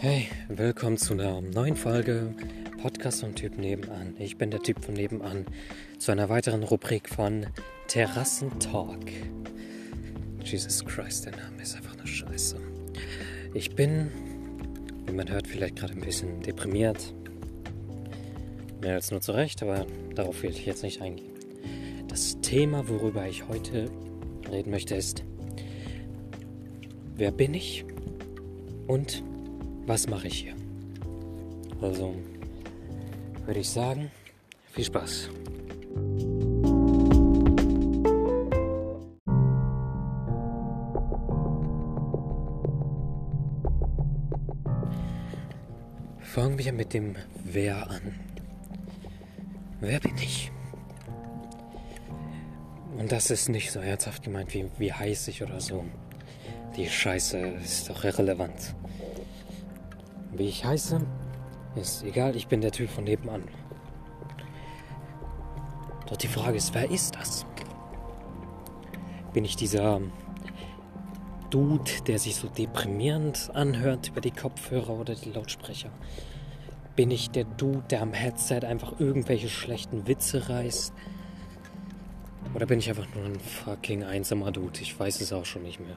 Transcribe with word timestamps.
Hey, 0.00 0.28
willkommen 0.46 0.96
zu 0.96 1.14
einer 1.14 1.40
neuen 1.40 1.74
Folge 1.74 2.32
Podcast 2.80 3.22
vom 3.22 3.34
Typ 3.34 3.58
nebenan. 3.58 4.14
Ich 4.20 4.38
bin 4.38 4.52
der 4.52 4.62
Typ 4.62 4.84
von 4.84 4.94
nebenan. 4.94 5.44
Zu 5.98 6.12
einer 6.12 6.28
weiteren 6.28 6.62
Rubrik 6.62 7.08
von 7.08 7.48
Terrassentalk. 7.88 9.10
Jesus 10.44 10.84
Christ, 10.84 11.26
der 11.26 11.32
Name 11.32 11.60
ist 11.60 11.74
einfach 11.74 11.98
eine 11.98 12.06
Scheiße. 12.06 12.60
Ich 13.54 13.74
bin, 13.74 14.12
wie 15.06 15.14
man 15.14 15.28
hört, 15.28 15.48
vielleicht 15.48 15.74
gerade 15.74 15.94
ein 15.94 16.00
bisschen 16.00 16.42
deprimiert. 16.42 17.12
Mehr 18.80 18.94
als 18.94 19.10
nur 19.10 19.20
zurecht, 19.20 19.64
aber 19.64 19.84
darauf 20.14 20.44
will 20.44 20.50
ich 20.50 20.64
jetzt 20.64 20.84
nicht 20.84 21.02
eingehen. 21.02 21.32
Das 22.06 22.40
Thema, 22.40 22.88
worüber 22.88 23.26
ich 23.26 23.48
heute 23.48 23.90
reden 24.48 24.70
möchte, 24.70 24.94
ist, 24.94 25.24
wer 27.16 27.32
bin 27.32 27.52
ich 27.52 27.84
und 28.86 29.24
was 29.88 30.06
mache 30.06 30.28
ich 30.28 30.40
hier? 30.40 30.54
Also 31.80 32.14
würde 33.46 33.60
ich 33.60 33.70
sagen, 33.70 34.10
viel 34.72 34.84
Spaß. 34.84 35.30
Fangen 46.20 46.58
wir 46.58 46.72
mit 46.72 46.92
dem 46.92 47.16
Wer 47.44 47.90
an. 47.90 48.14
Wer 49.80 50.00
bin 50.00 50.16
ich? 50.18 50.52
Und 52.98 53.10
das 53.10 53.30
ist 53.30 53.48
nicht 53.48 53.70
so 53.70 53.80
herzhaft 53.80 54.22
gemeint 54.22 54.52
wie 54.52 54.68
wie 54.78 54.92
heiß 54.92 55.28
ich 55.28 55.42
oder 55.42 55.60
so. 55.60 55.84
Die 56.76 56.88
Scheiße 56.88 57.38
ist 57.38 57.88
doch 57.88 58.04
irrelevant. 58.04 58.74
Wie 60.32 60.48
ich 60.48 60.64
heiße, 60.64 61.00
ist 61.76 62.04
egal, 62.04 62.36
ich 62.36 62.48
bin 62.48 62.60
der 62.60 62.72
Typ 62.72 62.90
von 62.90 63.04
nebenan. 63.04 63.44
Doch 66.08 66.16
die 66.16 66.28
Frage 66.28 66.56
ist, 66.56 66.74
wer 66.74 66.90
ist 66.90 67.16
das? 67.16 67.44
Bin 69.32 69.44
ich 69.44 69.56
dieser 69.56 70.00
Dude, 71.50 71.90
der 72.06 72.18
sich 72.18 72.36
so 72.36 72.48
deprimierend 72.48 73.50
anhört 73.54 74.08
über 74.08 74.20
die 74.20 74.30
Kopfhörer 74.30 74.90
oder 74.90 75.14
die 75.14 75.30
Lautsprecher? 75.30 75.90
Bin 76.96 77.10
ich 77.10 77.30
der 77.30 77.44
Dude, 77.44 77.84
der 77.90 78.02
am 78.02 78.12
Headset 78.12 78.60
einfach 78.64 78.98
irgendwelche 78.98 79.48
schlechten 79.48 80.06
Witze 80.06 80.48
reißt? 80.48 80.92
Oder 82.54 82.66
bin 82.66 82.78
ich 82.78 82.88
einfach 82.88 83.06
nur 83.14 83.24
ein 83.24 83.38
fucking 83.38 84.02
einsamer 84.02 84.50
Dude? 84.50 84.80
Ich 84.80 84.98
weiß 84.98 85.20
es 85.20 85.32
auch 85.32 85.44
schon 85.44 85.62
nicht 85.62 85.80
mehr. 85.80 85.96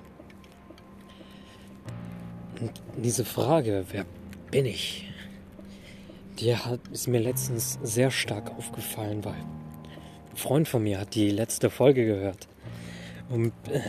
Und 2.59 2.81
diese 2.97 3.25
Frage, 3.25 3.85
wer 3.91 4.05
bin 4.51 4.65
ich? 4.65 5.07
Hat, 6.41 6.79
ist 6.91 7.07
mir 7.07 7.19
letztens 7.19 7.77
sehr 7.83 8.09
stark 8.09 8.49
aufgefallen, 8.57 9.23
weil 9.23 9.35
ein 9.35 10.35
Freund 10.35 10.67
von 10.67 10.81
mir 10.81 10.99
hat 10.99 11.13
die 11.13 11.29
letzte 11.29 11.69
Folge 11.69 12.03
gehört 12.03 12.47
und 13.29 13.53
äh, 13.69 13.81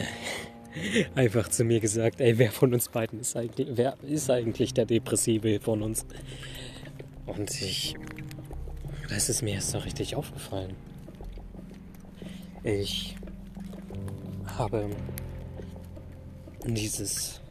einfach 1.14 1.48
zu 1.48 1.64
mir 1.64 1.80
gesagt, 1.80 2.20
ey, 2.20 2.38
wer 2.38 2.52
von 2.52 2.74
uns 2.74 2.90
beiden 2.90 3.20
ist 3.20 3.36
eigentlich, 3.36 3.68
wer 3.72 3.96
ist 4.02 4.30
eigentlich 4.30 4.74
der 4.74 4.84
Depressive 4.84 5.60
von 5.60 5.82
uns? 5.82 6.04
Und 7.24 7.50
ich, 7.62 7.94
das 9.08 9.30
ist 9.30 9.42
mir 9.42 9.54
erst 9.54 9.70
so 9.70 9.78
richtig 9.78 10.14
aufgefallen. 10.14 10.74
Ich 12.64 13.16
habe 14.58 14.90
dieses 16.66 17.41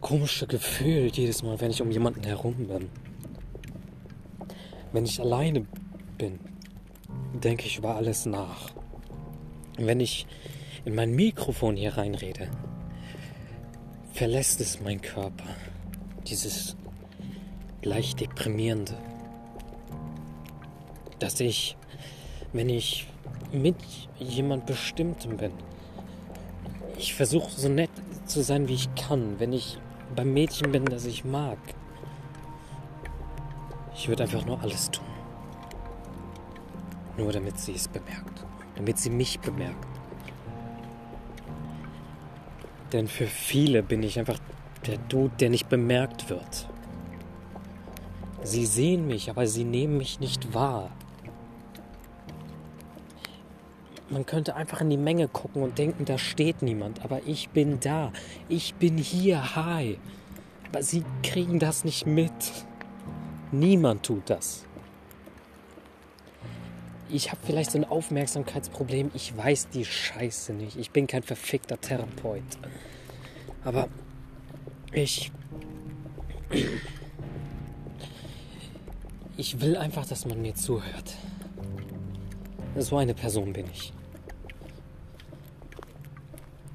komische 0.00 0.46
Gefühl 0.46 1.10
jedes 1.12 1.42
Mal, 1.42 1.60
wenn 1.60 1.70
ich 1.70 1.82
um 1.82 1.90
jemanden 1.90 2.24
herum 2.24 2.66
bin. 2.66 2.88
Wenn 4.92 5.04
ich 5.04 5.20
alleine 5.20 5.66
bin, 6.18 6.40
denke 7.34 7.66
ich 7.66 7.78
über 7.78 7.96
alles 7.96 8.26
nach. 8.26 8.70
wenn 9.76 10.00
ich 10.00 10.26
in 10.84 10.94
mein 10.94 11.12
Mikrofon 11.12 11.76
hier 11.76 11.96
reinrede, 11.96 12.50
verlässt 14.12 14.60
es 14.60 14.80
mein 14.80 15.00
Körper. 15.00 15.48
Dieses 16.26 16.76
leicht 17.82 18.20
deprimierende. 18.20 18.98
Dass 21.18 21.40
ich, 21.40 21.76
wenn 22.52 22.68
ich 22.68 23.06
mit 23.52 23.76
jemand 24.18 24.66
Bestimmtem 24.66 25.36
bin, 25.38 25.52
ich 26.98 27.14
versuche 27.14 27.50
so 27.50 27.68
nett 27.68 27.90
zu 28.26 28.42
sein, 28.42 28.68
wie 28.68 28.74
ich 28.74 28.94
kann. 28.94 29.38
Wenn 29.38 29.52
ich 29.52 29.78
beim 30.14 30.32
Mädchen 30.32 30.72
bin, 30.72 30.84
das 30.84 31.04
ich 31.04 31.24
mag. 31.24 31.58
Ich 33.94 34.08
würde 34.08 34.22
einfach 34.24 34.44
nur 34.44 34.60
alles 34.62 34.90
tun. 34.90 35.04
Nur 37.16 37.32
damit 37.32 37.58
sie 37.58 37.74
es 37.74 37.88
bemerkt. 37.88 38.44
Damit 38.76 38.98
sie 38.98 39.10
mich 39.10 39.40
bemerkt. 39.40 39.86
Denn 42.92 43.08
für 43.08 43.26
viele 43.26 43.82
bin 43.82 44.02
ich 44.02 44.18
einfach 44.18 44.38
der 44.86 44.98
Dude, 44.98 45.34
der 45.38 45.50
nicht 45.50 45.68
bemerkt 45.68 46.30
wird. 46.30 46.68
Sie 48.42 48.64
sehen 48.64 49.06
mich, 49.06 49.30
aber 49.30 49.46
sie 49.46 49.64
nehmen 49.64 49.98
mich 49.98 50.18
nicht 50.18 50.54
wahr. 50.54 50.90
Man 54.10 54.26
könnte 54.26 54.56
einfach 54.56 54.80
in 54.80 54.90
die 54.90 54.96
Menge 54.96 55.28
gucken 55.28 55.62
und 55.62 55.78
denken, 55.78 56.04
da 56.04 56.18
steht 56.18 56.62
niemand. 56.62 57.04
Aber 57.04 57.20
ich 57.26 57.48
bin 57.50 57.78
da. 57.78 58.12
Ich 58.48 58.74
bin 58.74 58.98
hier. 58.98 59.54
Hi. 59.54 59.98
Aber 60.68 60.82
sie 60.82 61.04
kriegen 61.22 61.60
das 61.60 61.84
nicht 61.84 62.06
mit. 62.06 62.32
Niemand 63.52 64.02
tut 64.02 64.28
das. 64.28 64.66
Ich 67.08 67.30
habe 67.30 67.40
vielleicht 67.44 67.70
so 67.70 67.78
ein 67.78 67.84
Aufmerksamkeitsproblem. 67.84 69.12
Ich 69.14 69.36
weiß 69.36 69.68
die 69.68 69.84
Scheiße 69.84 70.54
nicht. 70.54 70.76
Ich 70.76 70.90
bin 70.90 71.06
kein 71.06 71.22
verfickter 71.22 71.80
Therapeut. 71.80 72.42
Aber 73.64 73.88
ich. 74.92 75.30
Ich 79.36 79.60
will 79.60 79.76
einfach, 79.76 80.06
dass 80.06 80.26
man 80.26 80.42
mir 80.42 80.54
zuhört. 80.54 81.14
So 82.76 82.96
eine 82.96 83.14
Person 83.14 83.52
bin 83.52 83.66
ich. 83.72 83.92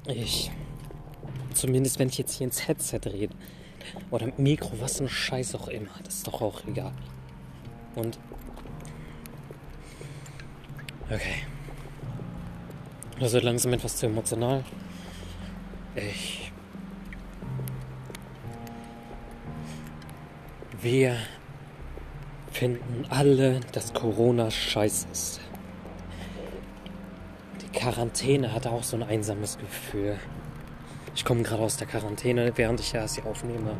Ich. 0.08 0.50
Zumindest 1.54 1.98
wenn 1.98 2.08
ich 2.08 2.18
jetzt 2.18 2.34
hier 2.34 2.46
ins 2.46 2.68
Headset 2.68 3.00
rede. 3.06 3.34
Oder 4.10 4.32
Mikro, 4.36 4.72
was 4.80 5.00
ein 5.00 5.08
Scheiß 5.08 5.54
auch 5.54 5.68
immer. 5.68 5.90
Das 6.04 6.16
ist 6.16 6.26
doch 6.26 6.40
auch 6.40 6.64
egal. 6.66 6.92
Und. 7.94 8.18
Okay. 11.10 11.46
Das 13.18 13.32
wird 13.32 13.44
langsam 13.44 13.72
etwas 13.72 13.96
zu 13.96 14.06
emotional. 14.06 14.64
Ich. 15.94 16.52
Wir 20.82 21.16
finden 22.52 23.06
alle, 23.08 23.60
dass 23.72 23.94
Corona 23.94 24.50
scheiße 24.50 25.08
ist. 25.10 25.40
Quarantäne 27.76 28.52
hatte 28.52 28.70
auch 28.70 28.82
so 28.82 28.96
ein 28.96 29.02
einsames 29.02 29.58
Gefühl. 29.58 30.18
Ich 31.14 31.24
komme 31.24 31.42
gerade 31.42 31.62
aus 31.62 31.76
der 31.76 31.86
Quarantäne, 31.86 32.52
während 32.56 32.80
ich 32.80 32.92
ja 32.92 33.06
sie 33.06 33.22
aufnehme. 33.22 33.76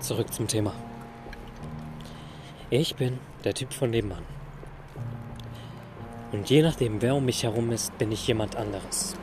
Zurück 0.00 0.32
zum 0.34 0.48
Thema. 0.48 0.74
Ich 2.70 2.96
bin 2.96 3.18
der 3.44 3.54
Typ 3.54 3.72
von 3.72 3.90
nebenan. 3.90 4.24
Und 6.32 6.50
je 6.50 6.62
nachdem, 6.62 7.00
wer 7.00 7.14
um 7.14 7.24
mich 7.24 7.44
herum 7.44 7.70
ist, 7.70 7.96
bin 7.98 8.10
ich 8.10 8.26
jemand 8.26 8.56
anderes. 8.56 9.14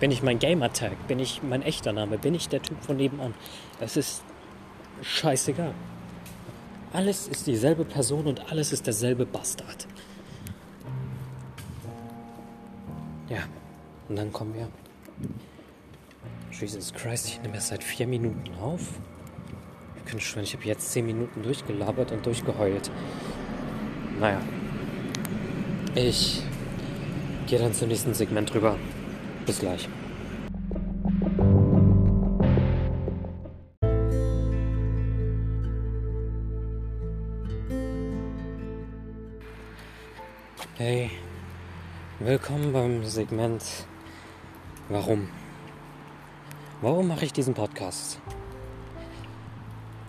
Bin 0.00 0.10
ich 0.10 0.24
mein 0.24 0.40
Gamertag? 0.40 1.06
Bin 1.06 1.20
ich 1.20 1.42
mein 1.44 1.62
echter 1.62 1.92
Name? 1.92 2.18
Bin 2.18 2.34
ich 2.34 2.48
der 2.48 2.60
Typ 2.60 2.82
von 2.82 2.96
nebenan? 2.96 3.34
Das 3.78 3.96
ist 3.96 4.24
scheißegal. 5.02 5.72
Alles 6.92 7.26
ist 7.28 7.46
dieselbe 7.46 7.84
Person 7.84 8.26
und 8.26 8.50
alles 8.50 8.72
ist 8.72 8.86
derselbe 8.86 9.24
Bastard. 9.24 9.86
Ja, 13.30 13.44
und 14.08 14.16
dann 14.16 14.30
kommen 14.32 14.54
wir. 14.54 14.68
Jesus 16.52 16.92
Christ, 16.92 17.28
ich 17.28 17.40
nehme 17.40 17.54
erst 17.54 17.68
seit 17.68 17.82
vier 17.82 18.06
Minuten 18.06 18.52
auf. 18.60 19.00
Ich 19.96 20.04
könnte 20.04 20.24
schwören, 20.24 20.44
ich 20.44 20.54
habe 20.54 20.64
jetzt 20.64 20.92
zehn 20.92 21.06
Minuten 21.06 21.42
durchgelabert 21.42 22.12
und 22.12 22.26
durchgeheult. 22.26 22.90
Naja. 24.20 24.40
Ich 25.94 26.42
gehe 27.46 27.58
dann 27.58 27.72
zum 27.72 27.88
nächsten 27.88 28.12
Segment 28.12 28.54
rüber. 28.54 28.76
Bis 29.46 29.60
gleich. 29.60 29.88
Hey, 40.78 41.10
willkommen 42.18 42.72
beim 42.72 43.04
Segment 43.04 43.62
Warum? 44.88 45.28
Warum 46.80 47.08
mache 47.08 47.26
ich 47.26 47.32
diesen 47.34 47.52
Podcast? 47.52 48.18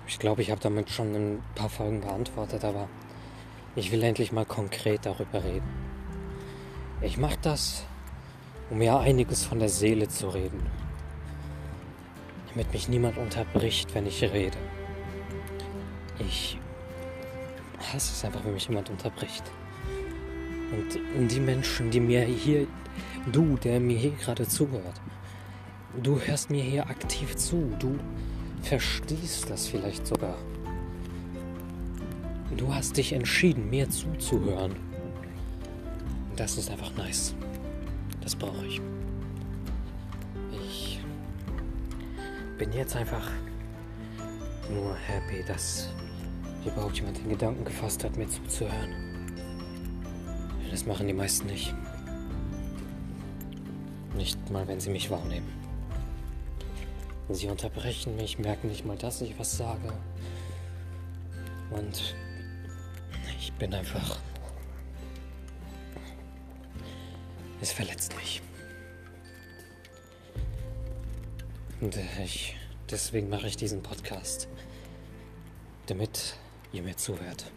Ich 0.08 0.20
glaube, 0.20 0.42
ich 0.42 0.52
habe 0.52 0.62
damit 0.62 0.90
schon 0.90 1.14
ein 1.14 1.44
paar 1.54 1.68
Folgen 1.68 2.00
beantwortet, 2.00 2.64
aber 2.64 2.88
ich 3.76 3.92
will 3.92 4.02
endlich 4.04 4.32
mal 4.32 4.46
konkret 4.46 5.06
darüber 5.06 5.44
reden. 5.44 5.68
Ich 7.02 7.18
mache 7.18 7.38
das, 7.42 7.84
um 8.70 8.78
mir 8.78 8.98
einiges 8.98 9.44
von 9.44 9.60
der 9.60 9.70
Seele 9.70 10.08
zu 10.08 10.30
reden. 10.30 10.66
Damit 12.52 12.72
mich 12.72 12.88
niemand 12.88 13.18
unterbricht, 13.18 13.94
wenn 13.94 14.06
ich 14.06 14.24
rede. 14.24 14.58
Ich 16.20 16.58
hasse 17.80 18.14
es 18.14 18.24
einfach, 18.24 18.46
wenn 18.46 18.54
mich 18.54 18.70
jemand 18.70 18.90
unterbricht. 18.90 19.44
Und 20.74 21.32
die 21.32 21.40
Menschen, 21.40 21.92
die 21.92 22.00
mir 22.00 22.22
hier, 22.22 22.68
du, 23.32 23.58
der 23.58 23.80
mir 23.80 23.98
hier 23.98 24.12
gerade 24.12 24.48
zuhört, 24.48 25.02
du 26.02 26.20
hörst 26.20 26.50
mir 26.50 26.64
hier 26.64 26.90
aktiv 26.90 27.36
zu, 27.36 27.72
du 27.80 28.00
verstehst 28.62 29.50
das 29.50 29.68
vielleicht 29.68 30.08
sogar. 30.08 30.38
Du 32.58 32.74
hast 32.74 32.98
dich 32.98 33.14
entschieden, 33.14 33.70
mir 33.70 33.90
zuzuhören. 33.90 34.76
Das 36.36 36.58
ist 36.58 36.70
einfach 36.70 36.94
nice. 36.96 37.36
Das 38.22 38.36
brauche 38.36 38.66
ich. 38.66 38.82
Ich 40.52 41.00
bin 42.58 42.72
jetzt 42.74 42.96
einfach 42.96 43.28
nur 44.70 44.96
happy, 44.96 45.44
dass 45.48 45.90
überhaupt 46.66 46.96
jemand 46.96 47.18
den 47.18 47.30
Gedanken 47.30 47.66
gefasst 47.66 48.04
hat, 48.04 48.16
mir 48.18 48.28
zuzuhören. 48.28 49.13
Das 50.74 50.88
machen 50.88 51.06
die 51.06 51.14
meisten 51.14 51.46
nicht. 51.46 51.72
Nicht 54.16 54.50
mal, 54.50 54.68
wenn 54.68 54.80
sie 54.80 54.90
mich 54.90 55.12
wahrnehmen. 55.12 55.48
Sie 57.30 57.48
unterbrechen 57.48 58.16
mich, 58.16 58.40
merken 58.40 58.70
nicht 58.70 58.84
mal, 58.84 58.98
dass 58.98 59.22
ich 59.22 59.38
was 59.38 59.56
sage. 59.56 59.94
Und 61.70 62.16
ich 63.40 63.54
bin 63.54 63.72
einfach. 63.72 64.18
Es 67.62 67.72
verletzt 67.72 68.16
mich. 68.18 68.42
Und 71.82 72.00
ich. 72.24 72.56
Deswegen 72.90 73.30
mache 73.30 73.46
ich 73.46 73.58
diesen 73.58 73.84
Podcast. 73.84 74.48
Damit 75.86 76.36
ihr 76.72 76.82
mir 76.82 76.98
zuhört. 76.98 77.52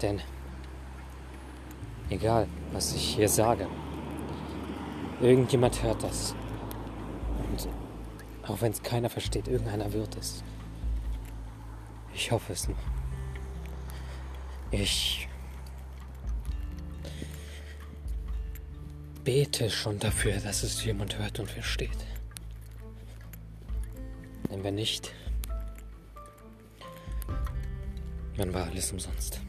Denn 0.00 0.22
egal, 2.10 2.46
was 2.72 2.94
ich 2.94 3.14
hier 3.16 3.28
sage, 3.28 3.66
irgendjemand 5.20 5.82
hört 5.82 6.02
das. 6.02 6.34
Und 7.50 7.68
auch 8.48 8.60
wenn 8.60 8.72
es 8.72 8.82
keiner 8.82 9.10
versteht, 9.10 9.48
irgendeiner 9.48 9.92
wird 9.92 10.16
es. 10.16 10.42
Ich 12.14 12.30
hoffe 12.30 12.52
es 12.52 12.68
nur. 12.68 12.76
Ich 14.70 15.28
bete 19.24 19.70
schon 19.70 19.98
dafür, 19.98 20.38
dass 20.38 20.62
es 20.62 20.84
jemand 20.84 21.18
hört 21.18 21.38
und 21.38 21.50
versteht. 21.50 22.06
Denn 24.50 24.64
wenn 24.64 24.74
nicht, 24.74 25.12
dann 28.36 28.54
war 28.54 28.66
alles 28.66 28.92
umsonst. 28.92 29.40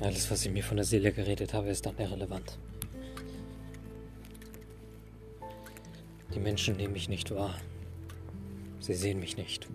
Alles, 0.00 0.30
was 0.30 0.44
ich 0.44 0.52
mir 0.52 0.64
von 0.64 0.76
der 0.76 0.84
Seele 0.84 1.12
geredet 1.12 1.54
habe, 1.54 1.68
ist 1.68 1.86
dann 1.86 1.96
irrelevant. 1.98 2.58
Die 6.34 6.40
Menschen 6.40 6.76
nehmen 6.76 6.92
mich 6.92 7.08
nicht 7.08 7.30
wahr. 7.30 7.58
Sie 8.80 8.94
sehen 8.94 9.20
mich 9.20 9.36
nicht. 9.36 9.68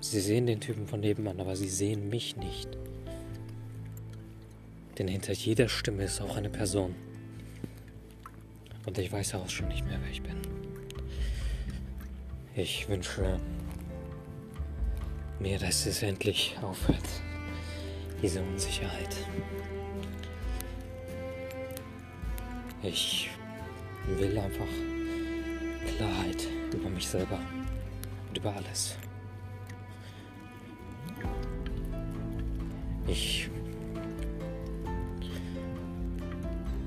Sie 0.00 0.20
sehen 0.20 0.46
den 0.46 0.60
Typen 0.60 0.86
von 0.86 1.00
nebenan, 1.00 1.40
aber 1.40 1.54
sie 1.54 1.68
sehen 1.68 2.08
mich 2.08 2.36
nicht. 2.36 2.68
Denn 4.98 5.08
hinter 5.08 5.32
jeder 5.32 5.68
Stimme 5.68 6.04
ist 6.04 6.20
auch 6.20 6.36
eine 6.36 6.50
Person. 6.50 6.94
Und 8.84 8.98
ich 8.98 9.12
weiß 9.12 9.36
auch 9.36 9.48
schon 9.48 9.68
nicht 9.68 9.86
mehr, 9.86 9.98
wer 10.02 10.10
ich 10.10 10.22
bin. 10.22 10.36
Ich 12.54 12.88
wünsche 12.88 13.40
mir, 15.38 15.58
dass 15.58 15.86
es 15.86 16.02
endlich 16.02 16.56
aufhört. 16.60 17.08
Diese 18.22 18.40
Unsicherheit. 18.40 19.16
Ich 22.84 23.30
will 24.06 24.38
einfach 24.38 24.66
Klarheit 25.96 26.46
über 26.72 26.88
mich 26.88 27.08
selber 27.08 27.40
und 28.28 28.38
über 28.38 28.54
alles. 28.54 28.96
Ich 33.08 33.50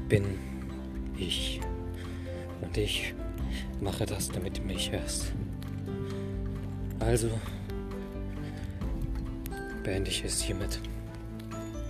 bin 0.08 0.40
ich 1.18 1.60
und 2.62 2.78
ich 2.78 3.14
mache 3.82 4.06
das, 4.06 4.30
damit 4.30 4.58
du 4.58 4.62
mich 4.62 4.92
hörst. 4.92 5.34
Also 7.00 7.30
beende 9.84 10.10
ich 10.10 10.24
es 10.24 10.42
hiermit 10.42 10.80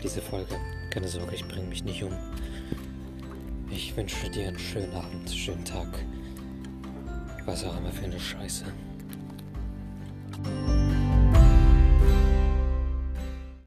diese 0.06 0.22
Folge. 0.22 0.56
Keine 0.92 1.07
Sorge, 1.07 1.34
ich 1.34 1.48
bringe 1.48 1.68
mich 1.68 1.84
nicht 1.84 2.04
um. 2.04 2.16
Ich 3.72 3.98
wünsche 3.98 4.30
dir 4.30 4.50
einen 4.50 4.60
schönen 4.60 4.94
Abend, 4.94 5.30
schönen 5.31 5.66
Tag. 5.66 5.88
Was 7.46 7.66
auch 7.66 7.75
immer 7.78 7.92
für 7.92 8.06
eine 8.06 8.19
Scheiße. 8.19 8.66